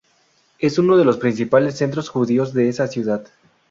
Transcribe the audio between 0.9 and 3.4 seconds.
de los principales centros judíos de esa ciudad.